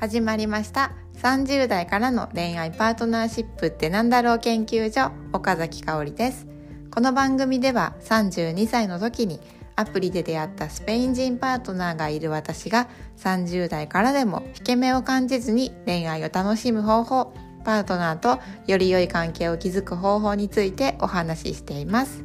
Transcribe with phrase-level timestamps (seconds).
[0.00, 0.92] 始まりました。
[1.22, 6.46] 30代からの恋愛パートナーシップってなんだろう研究所岡崎香織です。
[6.92, 9.40] この番組では32歳の時に
[9.74, 22.24] アプリで出会ったスペイン人パートナーがいる私が30代からでも引け目を感じずに恋愛を楽しむ方法パートナーとより良い関係を築く方法についてお話ししています。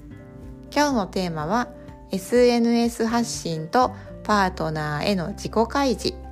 [0.72, 1.70] 今日のテーマは
[2.12, 6.23] SNS 発信とパートナーへの自己開示。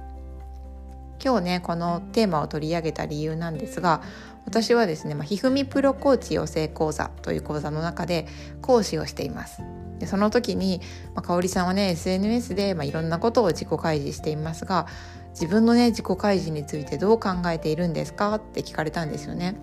[1.23, 4.01] 今日ねこのテーマを取り上げた理由なんですが
[4.45, 8.27] 私はですね、まあ、ひふみプロコーチ養成講座という講座の中で
[8.61, 9.61] 講師をしています
[9.99, 10.81] でその時に、
[11.13, 14.87] まあ、香織さんはね SNS で、まあ、いろんなことを自己開示していますが
[15.31, 18.35] 自分のね自己開示についてどう考えているんですか？
[18.35, 19.55] って聞かれたんですよね。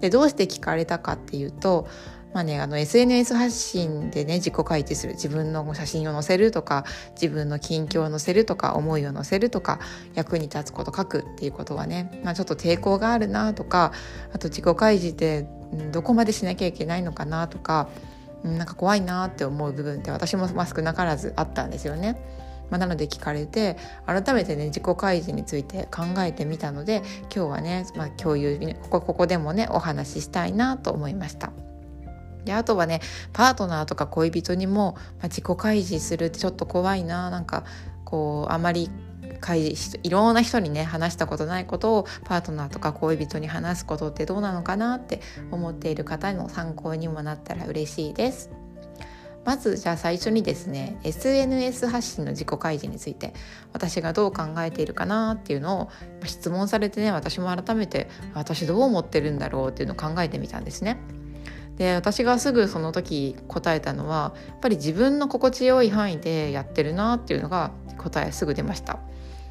[0.00, 1.86] でどうして聞かれたかっていうと
[2.32, 6.84] まあね、あの SNS 発信でね自己開示する自分の写真を載せるとか
[7.20, 9.80] 自分の近況を載せるとか思いを載せるとか
[10.14, 13.92] 役に立つこと書くっていうことはね、まあ、ちょっと抵抗があるなとか
[14.32, 15.48] あと自己開示って
[15.90, 17.88] どこまでしなきゃいけないのかなとか
[18.44, 22.16] なんか怖いなって思う部分って私も少なからずあったんですよね。
[22.70, 31.50] まあ、なので聞かれて改めてね自己開示について考えてみたので今日はね、まあ、共有ここここでもねお話ししたいなと思いました。
[32.44, 33.00] であとはね
[33.32, 37.64] パートナーとか恋人にも、まあ、自己開示するってちょっと怖いななんか
[38.04, 38.90] こうあまり
[39.40, 48.50] 開示いろんな人にね話したことないことをパートナーとか恋人に話すことってどうなのかなって思っている方の参考にもなったら嬉しいです。
[49.44, 53.32] まずじゃあ最初にですね SNS 発信の自己開示について
[53.72, 55.90] 私がどう考えているかなっていうのを
[56.26, 60.98] 質問されてね私も改めて私どう思ってるんだろうっていうのを考えてみたんですね。
[61.76, 68.98] で私がすぐその時答えたのはやっぱり自分の心地よい範囲でやってるなっていうのが答えすぐ出ました。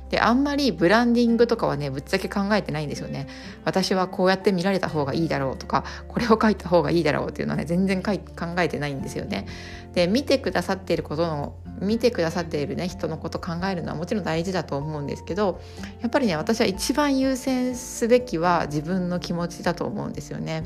[0.09, 3.28] であんまりブランディングとかはねぶっちゃけ考えてないんですよね。
[3.64, 8.11] 私はこうやって見られた方がいいだろうとかこれを書いた方がいいだろうっていうのはね全然考
[8.58, 9.45] えてないんですよね。
[9.94, 15.61] で見てくださっていることの見てくださっているね人のこと考えるのはもちろん大事だと思うんですけど
[16.02, 20.64] やっぱりね私は一番優先すべきは自分の気持ちだと思うんですよね。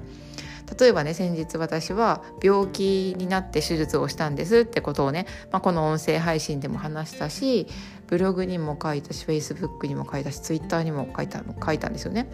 [0.80, 7.68] 例えばね先日私は病気になって手術をしたんですってことをね、まあ、この音声配信でも話したし
[8.08, 12.28] ブログにも書いたしフェイスブックにも書いたしツイッターにも書いた書いたんですよね。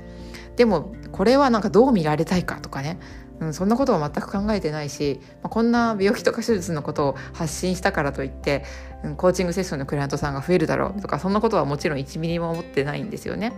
[0.56, 3.00] でもこれはなんかどう見られたいかとかね
[3.40, 8.64] うん、そんなことは全く考えてないし、まあ、こんな病気とか手術のことを発信したからといって、
[9.04, 13.54] うん、コーチングセッションのクライアントさんが増えるだろうとかそんなことはもちろん1ミリも思ってないんですよね。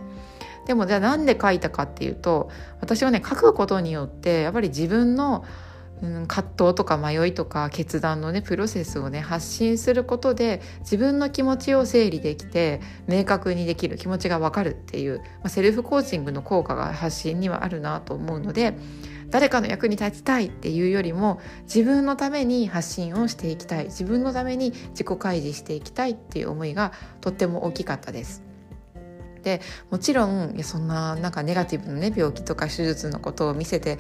[0.71, 2.49] でもじゃあなんで書いたかっていうと
[2.79, 5.43] 私はね書くことによってやっぱり自分の、
[6.01, 18.73] うん、葛藤とか迷いとか決断のねプロセスをね発信することで自分の気持ちを整理できて明確にできる気持ちが分かるっていう、まあ、セルフコーチングの効果が発信にはあるなと思うので
[19.29, 28.50] 誰かの役に立ちたいっていうよりも自分のために発信をしていきたい自分のために自己開示していきたいっていう思いがとっても大きかったです。
[29.43, 33.97] でもちろんいやそんななんかネガティブなね病気とか手術のことを見せて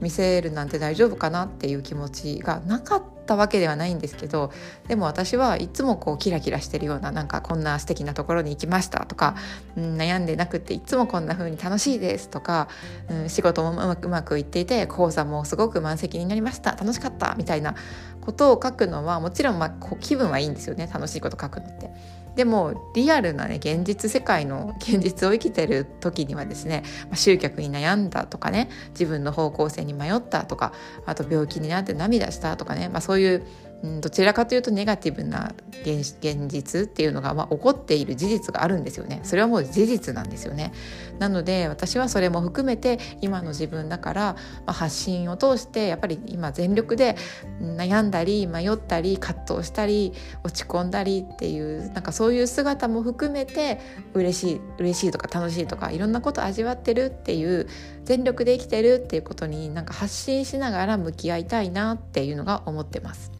[0.00, 4.50] 見せるなんて大丈夫かなっていう気持ちがなかったたわけではないんですけど
[4.88, 9.36] でも私はいつもこうキラキラしてるようななんかこんな素敵なところに行きましたとか、
[9.76, 12.68] うん、悩んでなくっていつもこんな風に楽しいですとか、
[13.08, 17.76] うん、仕事もうまくうまくいっていて講座もすごく満席になりました楽しかったみたいな
[18.20, 21.90] ことを書くのはもちろんまあ気分はいいんですよね楽しいこと書くのって。
[22.36, 30.72] でもリアルなね現実世界の現実を生きてる時にはですね、まあ、集客に悩んだとかね自分の方向性に迷ったとか
[31.06, 33.40] あと病気になって涙したとかね、まあ、そうい
[33.82, 35.52] うん、どちらかというとネガティブな
[35.82, 36.18] 現
[36.48, 40.72] 実っていうのが、まあ、起こっている事実があるんですよねそれはもう事実なんですよね
[41.18, 44.36] なので私はそれも含めて今の自分だから、
[44.66, 47.16] まあ、発信を通してやっぱり今全力で
[47.60, 50.12] 悩んだり迷ったり葛藤したり
[50.44, 53.80] 落ち込んだりっていうなんかそういう姿も含めて
[54.12, 57.66] 嬉しい嬉しいとか楽しいとかいろんなこと味わってるっていう
[58.04, 63.39] 全力で生きてるっていうことになんか発信しながら向き合いたいなっていうのが思ってます。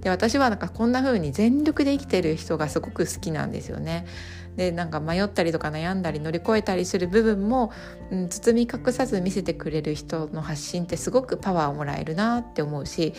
[0.00, 4.06] で私はなんかこんな風に全力で生きてる人がすごく好きなんですよね。
[4.56, 7.72] でなんか迷ったりとか悩んだり乗り越えたりする部分も、
[8.10, 13.14] うん、包み隠さず見せてくれる人の発信ってすごくパワーをもらえるなって思うし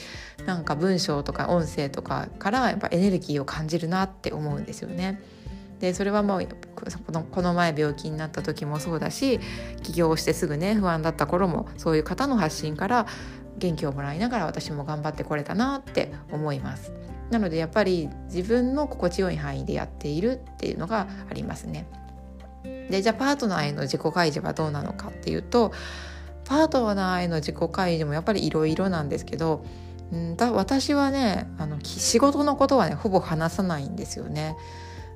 [0.46, 5.22] なんか文章とか音声とかからやっぱエネルギーを感じるなって思うんですよね。
[5.80, 9.40] でそれはもうこのこの前病気になった時もそうだし
[9.82, 13.08] 起業してすぐね不安だった頃もそういう方の発信から
[13.58, 16.94] 元気をもらいながら私も頑張ってこれたなって思います
[17.30, 21.88] なのでやっぱり自分の心地よい範囲でやっているっていうのがありますね
[22.64, 25.72] でじゃあパートナーへの自己開示はどうなのかっていうと
[26.46, 29.64] パートナーへの自己開示もやっぱりいろいろなんですけど
[30.14, 34.58] んだ私はねあの仕事のことはねほぼ話さないんですよね。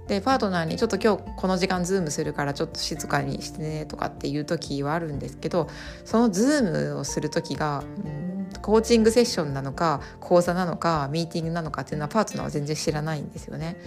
[0.07, 5.67] でパートナーにちょっと今日この時間ズームするからちょっと静かにしてねとかっていう時はあるんですけど
[6.03, 13.77] そのズームをする時が、うん、コーチングセッションなのか講座なのかミーティングなのかっていうのはパートナーは全然知らないんですよね。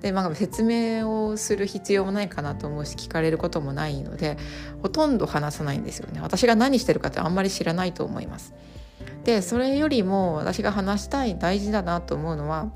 [0.00, 4.36] でまあ、説明をする必要もないかなと思うし聞かれることもないので
[4.82, 8.54] ほとんど話さないんですよね私が何してるかってあんまり知らないと思います
[9.24, 12.70] でそれよりも私が話したい大事だなと思うのは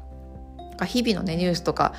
[0.86, 1.92] 日々のねニュースとか、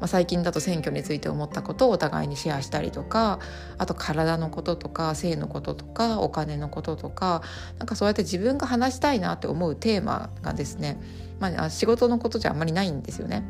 [0.00, 3.38] まあ、最近だと選挙について思ったことをお互いにシェアしたりとか
[3.78, 7.42] あと体のこととか性のこととかお金のこととか
[7.78, 11.00] なんかそうやって自分が話したいなって思うテーマがですね、
[11.40, 13.44] まあ、仕事のことじゃあんまりないんですよね。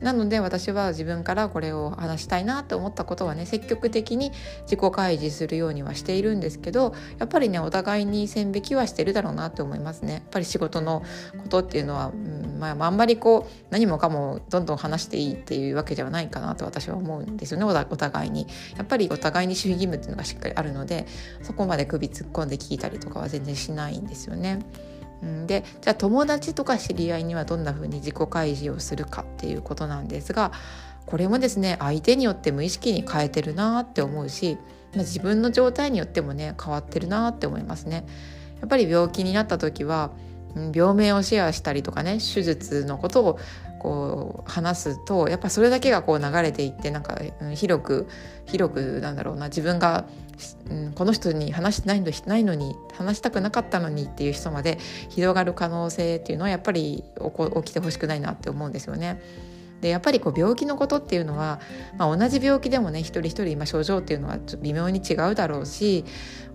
[0.00, 4.32] なので私は自分からこれを話したいなって思ったことはね積極的に
[4.64, 10.12] 自己開示するようにはしているんですけどやっぱりねお互いに線引きはしてるだろうなって思いますね。
[10.12, 11.02] やっぱり仕事の
[11.42, 18.46] ことっていうのは、うんまあ、あんまりこう何もかもどんどん話していいっていうわけではないかなと私は思うんですよねお互いに。
[18.76, 21.06] やっぱりお互いに守秘義務っていうのがしっかりあるので
[21.42, 24.60] そこまで首突っ込んで聞いたりとかは全然しないんですよね。
[25.46, 30.52] でじゃあ友達とか知り合いにはどんな風に自己開示をするかっていうことなんですが
[31.06, 34.58] これもですね相手によって無意識に変えてるなって思うし、
[34.94, 38.06] ま、自分の状態によってもね変わってるなって思いますね。
[38.60, 40.10] やっぱり病気になった時は
[40.74, 43.38] 病名をシェアしたりとかね手術のことを
[43.84, 47.20] こう話すとやっぱそれだけがこう流れていってなんか、
[47.54, 48.08] 広く
[48.46, 50.06] 広くなんだろうな自分が、
[50.70, 54.78] うん、この人に話してないのないのに話したくなかったのにっていう人まで
[55.10, 57.04] 広がる可能性っていうのはやっぱり
[57.64, 59.20] 起きてほしくないなって思うんですよね。
[59.84, 61.60] でやっぱりこう病気のことっていうのは、
[61.98, 66.06] まあ、同じ病気でもね一人一人今症状っていうのは微妙に違うだろうし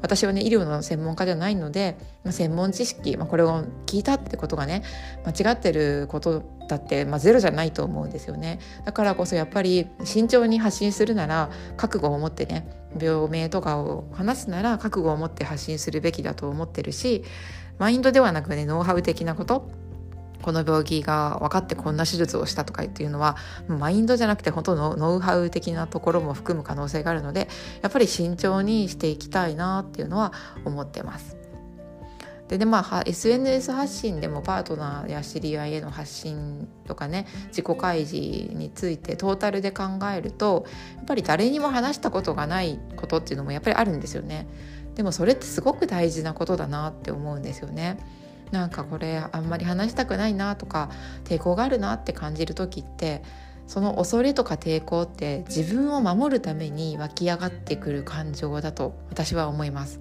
[0.02, 4.82] 私はね医療の専門家じゃないので、まあ、専門知識、まあ、これを聞いたってことがね
[5.28, 8.60] 間違ってることだって、まあ、ゼロじゃないと思うんですよね。
[8.84, 12.68] だからこそやっぱり慎重に発信するなら覚悟を持ってね
[13.00, 17.24] 病名とかを話すなら覚悟を持って発信するべきだと思ってるし
[17.78, 19.70] マインドではなくねノウハウ的なこと
[20.42, 23.38] この病気が分かってこんな手術をしたとかっていうのは
[23.68, 27.48] マインドじゃなくて本当のノウハウ的なところも含む可能性があるので
[27.82, 30.34] やっぱり慎重にしていきたいなっていうのは
[30.66, 31.40] 思ってます。
[32.50, 40.66] ででまあ SNS 発信でもパートナーや知り合いへの発信とかね自己開示についてトータルで考えると
[40.96, 44.48] やっぱり誰にも話したことがないことっていうのもやっぱりあるんですよね。
[44.96, 48.00] でもそれってすごく大事なことだなって思うんですよね。
[48.52, 50.90] なんかこれあんまり話したくないなとか
[51.24, 53.22] 抵抗があるなって感じる時って
[53.68, 60.00] その恐れとか抵抗って自分を守るために湧き上がってくる感情だと私は思います。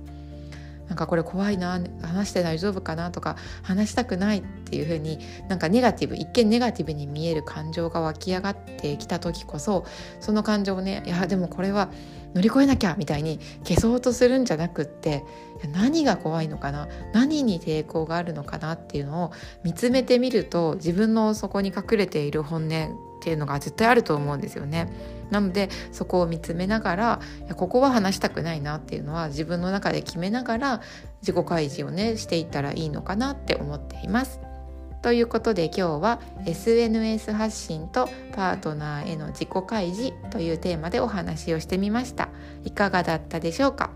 [0.88, 5.18] なんかこれ怖いな話して大丈夫かなとか話したくないっていう風に
[5.48, 9.84] なんかネガティブ一見ネガティブに見える感情が湧き上がってきた時こそ
[10.20, 11.90] その感情をねいやでもこれは
[12.34, 15.24] 乗り越えなきゃみたいに消そうとするんじゃなくって
[15.72, 19.32] 何が怖いのかな何に抵抗があるのかなっていうのを
[19.64, 24.88] 見つめてみると自分の底に隠れている本音っていうのが絶対あると思うんですよね。
[25.30, 30.80] なのでそこを見つめながらいやここは話したくないなっていうのは自分の中で決めながら
[31.20, 34.40] 自己開示をねしていったらいいのかなって思っています。
[35.02, 42.30] ということで今日は SNS 発信とパートナーへの自己開示というテーマでお話をしてみました
[42.64, 43.90] いかがだったでしょうか？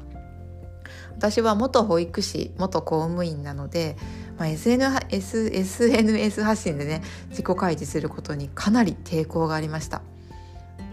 [1.16, 3.97] 私は元保育士元公務員なので、
[4.38, 10.02] まあ、SNS, SNS 発信でね自己開示することにかなり抵抗がありました。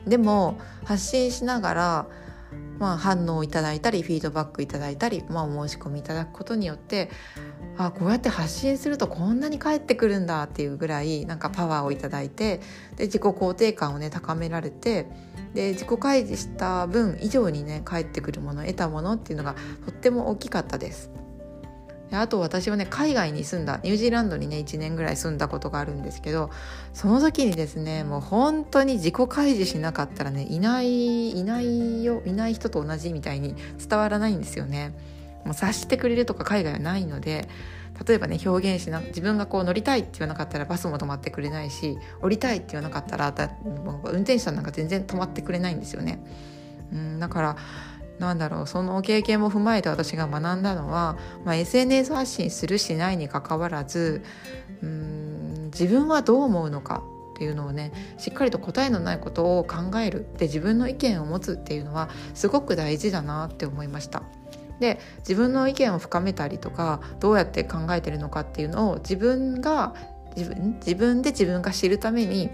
[0.07, 2.07] でも発信しながら
[2.79, 7.09] まあ、反応をいただいたりフィードバックいただいたり、まあ、お申し込みいただくことによって
[7.77, 12.59] あこうやって発信するとこんなに返ってくるんだっていうぐらいなんかパワーをいただいて
[12.95, 15.07] で自己肯定感をね高められて
[15.53, 19.55] で自己開示した分以上にね返ってくるもの得たものっていうのが
[19.85, 21.11] とっても大きかったです。
[22.11, 26.49] あと私はね海外に住んだニュージーランドにね1年ぐらい住んだことがあるんですけど
[26.93, 34.93] その時にですねもう本当に自己開示しなかったらねいないいないよいない人と同じみたいに伝わらないんですよね。
[35.45, 37.47] もう察してくれるとか海外はないので
[38.05, 46.19] 例えばね表現しな自分がこう乗りたいって言わなかったらバスも止まってくれないし降りたいって言わなかったらだ運転手さんなんか全然止まってくれないんですよね。
[46.91, 47.55] うんだから
[48.19, 54.23] なんだろうその経験も踏まえて私が学んだのは、まあ、SNS 発信するしないにかかわらず
[54.83, 64.23] うん自分はどう思うのかっっていうのをねしっかりと答えのないことを考えるで自分の意見を持つっていうのはすごく大事だなって思いました。
[64.81, 69.93] で自分の意見を深めたりとかどうやって考えてるのかっていうのを自分が
[70.35, 72.49] 自分自分で自分が知るために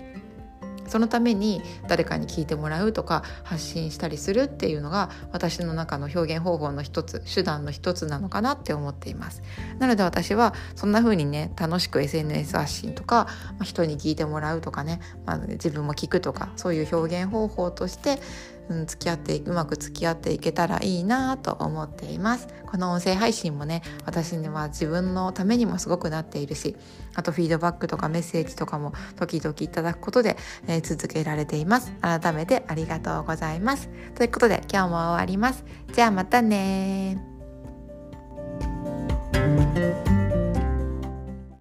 [0.95, 9.43] そのために誰かに聞いてもらうとか発信したりするっていうのが私の中の表現方法の一つ手段の一つなのかなって思っています。
[9.77, 13.27] なので私はそんな風にね楽しく SNS 発信とか、
[13.61, 18.19] 人に聞いてもらうとかね、まあ、自分も聞くとかそういう表現方法として
[18.69, 22.47] うん、付き合ってうまく付き合っていけたらいいなと思っています。
[22.65, 26.75] この音声配信もね私には自分のためにもすごくなっているし
[27.13, 30.35] あとフィードバックとかメッセージとかも時々いただくことで、
[30.67, 31.93] えー、続けられています。
[32.01, 33.89] 改めてありがとうございます。
[34.15, 35.63] ということで今日も終わります。
[35.93, 37.17] じゃあまたね